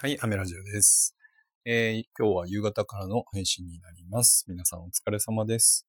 [0.00, 1.16] はい、アメラジオです。
[1.64, 4.44] えー、今日は夕方からの配信になります。
[4.46, 5.88] 皆さんお疲れ様です。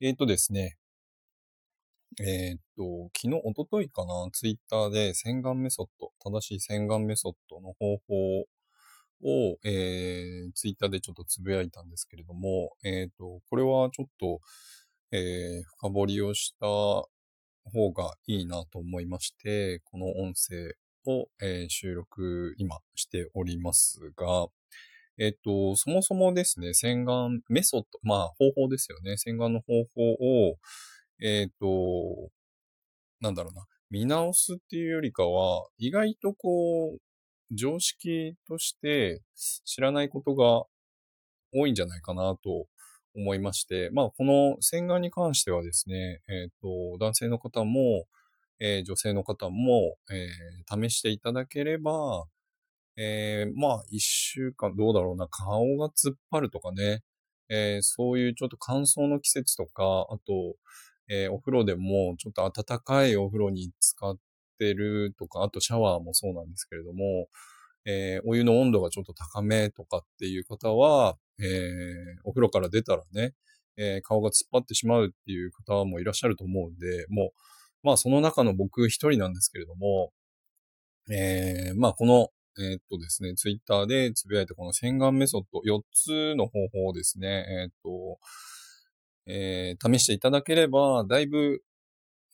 [0.00, 0.76] えっ、ー、とですね、
[2.20, 8.38] えっ、ー、と、昨日、おとといかな、ツイッターで洗顔メソッド、正しい洗顔メソッドの方法
[9.24, 14.38] を、えー、ツイッターでちょっとつぶやいたんですけれども、えっ、と、これはちょっと、
[15.10, 17.10] え深掘りをした方
[17.92, 20.76] がいいなと思いまして、この音声
[21.06, 24.48] を、えー、収録今しておりますが、
[25.18, 29.18] えっと、そもそもですね、洗顔メソッド、まあ方法ですよね。
[29.18, 30.56] 洗顔の方法を、
[31.22, 32.30] えっと、
[33.20, 36.98] なんだろうな、見直すっていうよりかは、意外とこう、
[37.54, 39.20] 常識として
[39.64, 40.64] 知らないことが
[41.52, 42.66] 多いんじゃないかなと
[43.14, 48.06] 思いまして、まあこの洗顔に関してはですね、えっ、と、男性の方も、
[48.60, 52.26] えー、女性の方も、えー、試していただければ、
[52.96, 57.02] えー、まあ、一週間、どうだろうな、顔が突っ張るとかね、
[57.48, 60.56] えー、そういうちょっと乾燥の季節とか、あと、
[61.08, 64.16] えー、お風呂でもちょっと暖かいお風呂に使っ
[64.58, 67.28] てるとか、あとシャワーもそうなんですけれども、
[67.86, 73.34] えー、お湯の温度がちょっと高めとかっていう方は、えー、お風呂から出たらね、
[73.76, 77.30] えー、顔が突っ張ってしまうっていう方もいらっしゃると思うんで、もう、
[77.82, 80.12] まあその中の僕一人なんですけれども、
[81.10, 82.28] えー、まあこの、
[82.58, 88.18] えー、っとですね、ツイッターでつぶやいたこの洗顔メソッド4つの方法をですね、えー、っと、
[89.26, 91.62] えー、試していただければ、だいぶ、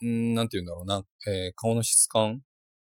[0.04, 2.42] んなんて言うんだろうな、えー、顔の質感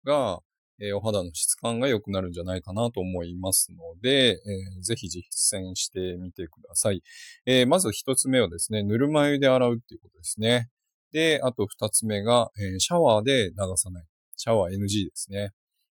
[0.03, 0.39] が、
[0.79, 4.39] えー、お肌の質感が良くなるんじゃないかなと思いますので、
[4.75, 7.01] えー、ぜひ実践してみてください。
[7.45, 10.69] えー、まず一つ目はですね、ぬるま湯で洗うっていうことですね。
[11.17, 14.05] で、あと二つ目が、えー、シャワーで流さない。
[14.35, 15.49] シャワー NG ですね。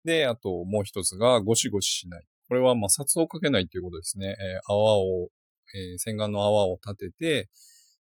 [0.05, 2.25] で、あともう一つがゴシゴシしない。
[2.47, 4.29] これは摩擦をかけないということですね。
[4.29, 5.29] えー、泡を、
[5.75, 7.49] えー、洗顔の泡を立てて、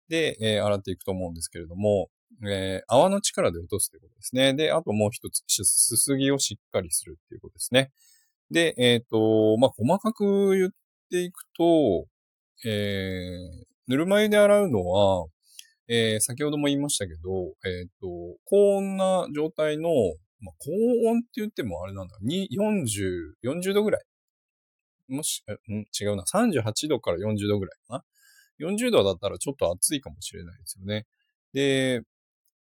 [0.09, 2.09] で、え、洗っていくと思うんですけれども、
[2.45, 4.53] え、泡の力で落とすということですね。
[4.53, 7.93] で、あともう一つ、すすぎをしっかりするっていうことですね。
[8.51, 10.69] で、えっ、と、まあ、細かく言っ
[11.09, 12.07] ていくと、
[12.65, 15.27] えー、ぬるま湯で洗うのは、
[15.87, 19.89] えー、先ほども言いましたけど、えっ、ー、と、高温な状態の、
[20.41, 20.71] まあ、高
[21.09, 24.03] 温って言ってもあれなんだ、に40、40度ぐらい。
[25.07, 25.85] もし、ん？
[25.99, 28.03] 違うな、38度から40度ぐらいか
[28.59, 28.67] な。
[28.67, 31.05] 40度だったらちょっと暑いかもしれないですよね。
[31.53, 32.01] で、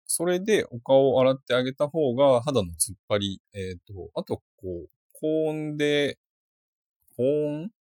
[0.05, 6.17] それでお顔を洗ってあげた方が肌の突っ張り、えっ、ー、と、あと、こう、高温で、
[7.15, 7.71] 高温？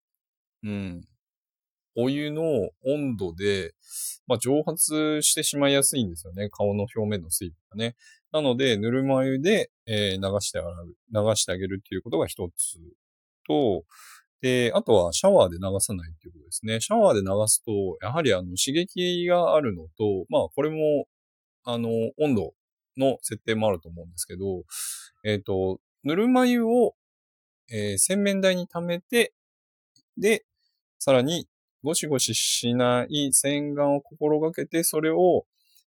[0.64, 1.04] うん。
[1.96, 3.74] お湯の温度で、
[4.26, 6.48] まあ、蒸発してしまいやすいんですよね。
[6.50, 7.96] 顔の表面の水分がね。
[8.32, 12.78] なので、ぬるま湯で、えー、流して洗う、流してあげるっていうことが一つ
[13.46, 13.84] と、
[14.40, 16.80] で、あとはシャワーで流さないっていうことですね。
[16.80, 17.70] シャワーで流すと、
[18.00, 21.06] やはりあの刺激があるのと、まあこれも、
[21.64, 21.88] あの、
[22.18, 22.54] 温度
[22.96, 24.64] の設定もあると思うんですけど、
[25.24, 26.94] えっ、ー、と、ぬるま湯を、
[27.70, 29.32] えー、洗面台に溜めて、
[30.18, 30.44] で、
[30.98, 31.48] さらに
[31.82, 35.44] ゴシゴシしない洗顔を心がけて、それを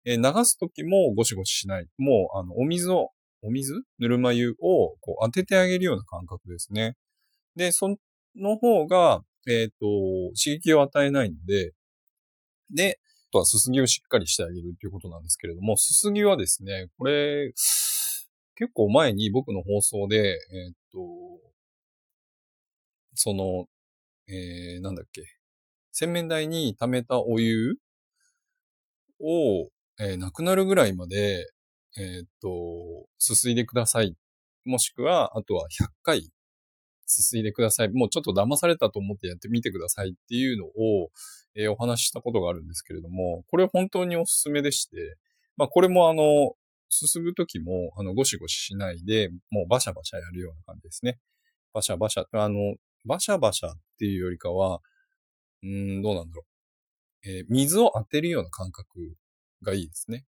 [0.05, 0.15] 流
[0.45, 1.87] すときもゴシゴシしない。
[1.97, 3.09] もう、あの、お水を、
[3.43, 3.73] お水？
[3.99, 6.95] ぬるま湯をこう当ててあげるような感覚ですね。
[7.55, 7.97] で、そ
[8.35, 9.85] の方が、えっ、ー、と、
[10.41, 11.73] 刺激を与えないので、
[12.69, 12.99] で、
[13.29, 17.51] あとはすすぎをしっかりしてあげるということなんですけれども、すすぎはですね、これ、
[18.55, 20.17] 結構前に僕の放送で、
[20.51, 20.99] えっ、と、
[23.15, 23.65] その、
[24.27, 25.23] えー、なんだっけ、
[25.91, 27.75] 洗面台に溜めたお湯
[29.19, 29.69] を、
[29.99, 31.47] えー、なくなるぐらいまで、
[31.97, 34.15] えー、っと、すすいでください。
[34.65, 36.31] もしくは、あとは100回
[37.11, 37.89] すすいでください。
[37.89, 41.11] もうちょっと騙されたと思ってやってみてくださいっていうのを、
[41.55, 45.17] えー、お話ししたことがあるんですけれども、これ本当におすすめでして、
[45.57, 46.53] まあこれもあの、
[46.89, 51.19] すすぐときも、あの、ゴシゴシしないで、もうバシャバシャやるような感じですね。
[51.73, 52.75] バシャバシャ、あの、
[53.05, 54.81] バシャバシャっていうよりかは、
[55.63, 56.43] うん、どうなんだろ
[57.23, 57.29] う。
[57.29, 59.15] えー、水を当てるような感覚
[59.61, 60.25] がいいですね。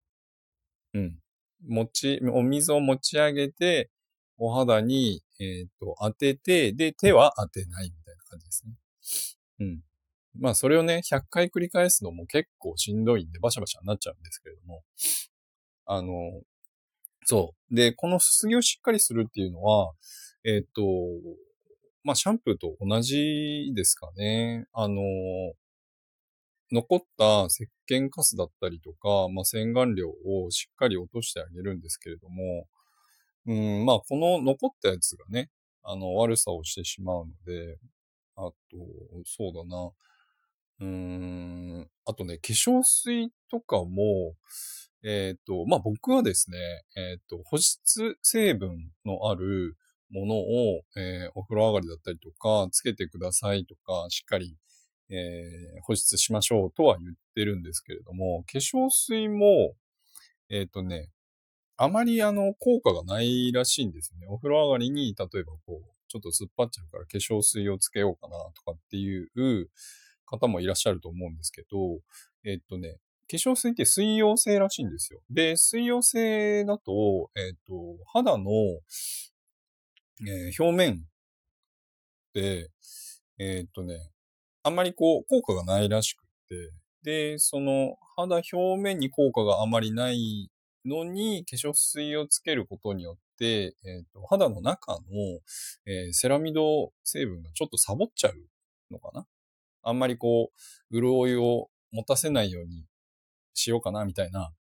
[0.94, 1.19] うん。
[1.67, 3.90] 持ち、お水を持ち上げて、
[4.38, 8.75] お肌に、えっ、ー、と、当てて、で、手は当てないみたいな感じですね。
[9.61, 9.82] うん。
[10.38, 14.82] まあ、それをね、100回繰り返すのも結構しんどいんで、バシャバシャになっちゃうんですけれども、
[15.87, 16.43] あの、
[17.25, 17.75] そう。
[17.75, 19.93] で、このすすぎをしっかりするっていうのは、
[20.44, 20.82] えっ、ー、と、
[22.06, 24.68] まあ、シャンプーと同じですかね。
[24.72, 25.02] あの、
[26.70, 32.68] 残った石鹸カスだったりとか、まあ、洗顔料をしっかり落としてあげるんですけれども、
[33.46, 35.50] うん、まあ、この残ったやつがね、
[35.82, 37.76] あの、悪さをしてしまうので、
[38.36, 38.54] あと、
[39.24, 39.90] そうだな。
[40.78, 44.36] うーん、あとね、化粧水とかも、
[45.02, 46.58] えっ、と、まあ、僕はですね、
[46.96, 49.76] えっ、と、保湿成分のある
[50.10, 54.56] ものを、えーお風呂上がりだったりとか、つけてくださいとか、しっかり、
[55.10, 59.74] えー保湿しましょうとは言ってるんですけれども、化粧水も、
[60.48, 61.10] えっ、とね、
[61.76, 64.26] あまりあの、効果がないらしいんですよね。
[64.28, 69.28] お風呂上がりに、例えばこう、ちょっと突っ張っちゃうから化粧水をつけようかなとかっていう
[70.24, 71.98] 方もいらっしゃると思うんですけど、
[72.44, 72.96] えっとね、
[73.28, 75.20] 化粧水って水溶性らしいんですよ。
[75.30, 77.74] で、水溶性だと、えっと、
[78.12, 78.50] 肌の、
[80.22, 81.04] えー表面
[82.32, 82.70] で、
[83.38, 84.10] えっとね、
[84.62, 86.72] あんまりこう、効果がないらしくて、
[87.02, 90.50] で、その肌表面に効果があまりない
[90.84, 95.00] のに、化粧水をつけることによって、えっと肌の中の、
[95.86, 98.34] えーセラミド成分がちょっとサボっちゃう
[98.90, 99.26] のかな？
[99.82, 100.50] あんまりこ
[100.90, 102.84] う、潤いを持たせないように
[103.54, 104.52] しようかな、みたいな、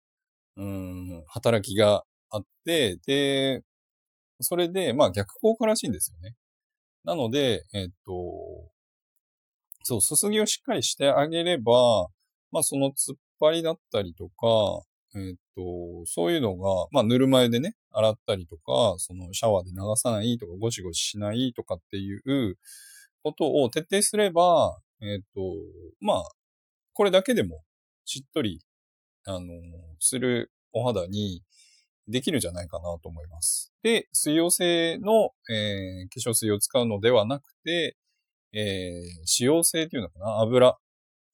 [0.57, 3.63] うん、働きがあって、で、
[4.41, 6.35] それで、まあ逆効果らしいんですよね。
[7.03, 8.13] なので、えっと、
[9.83, 12.07] そう、すすぎをしっかりしてあげれば、
[12.51, 14.83] まあその突っ張りだったりとか、
[15.15, 22.57] えっと、そういうのが、まあぬるま湯でね、洗ったりとか、そのシャワーで流さないとか、ゴシゴシしないとかっていう
[23.23, 25.41] ことを徹底すれば、えっと、
[26.01, 26.23] まあ、
[26.93, 27.63] これだけでも
[28.05, 28.61] しっとり、
[29.25, 29.47] あの、
[29.99, 31.41] するお肌に
[32.07, 33.73] できるんじゃないかなと思います。
[33.83, 37.97] で、水溶性の、えー化粧水を使うのではなくて、
[38.53, 40.39] えー脂溶性っていうのかな？
[40.41, 40.77] 油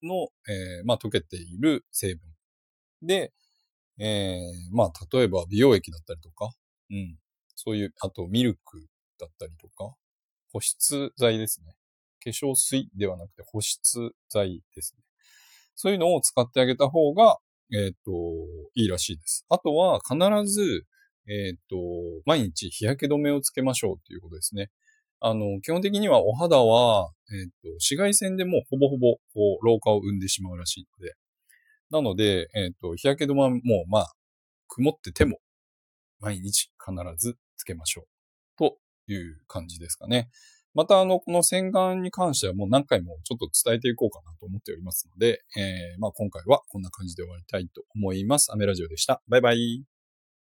[0.04, 2.22] の、えーまあ、溶けている成分。
[3.02, 3.34] で、
[4.00, 6.52] えーまあ、例えば美容液だったりとか、
[6.90, 7.18] うん。
[7.56, 8.88] そういう、あとミルク
[9.20, 9.94] だったりとか、
[10.52, 11.76] 保湿剤ですね。
[12.24, 15.04] 化粧水ではなくて保湿剤ですね。
[15.76, 17.38] そういうのを使ってあげた方が、
[17.74, 18.12] えっ、と、
[18.76, 19.46] いいらしいです。
[19.50, 20.18] あとは必
[20.52, 20.86] ず、
[21.28, 21.78] えっ、と、
[22.26, 24.70] 毎日日焼け止めをつけましょうっていうことですね。
[25.20, 31.14] あの、基本的にはお肌は、えっ、と、紫外線でもほぼほぼ、こう、老化を生んでしまうらしいので。
[31.92, 34.14] なので、えっ、と、日焼け止めも、まあ、
[34.68, 35.40] 曇ってても、
[36.20, 38.06] 毎日必ずつけましょう。
[38.58, 38.78] と
[39.08, 40.30] いう感じですかね。
[40.74, 48.52] また、あの、この洗顔に関してはもう何回もちょっと伝えていこうかなと思っておりますので、えーまあ今回はこんな感じで終わりたいと思います。
[48.52, 49.22] アメラジオでした。
[49.28, 50.01] バイバイ。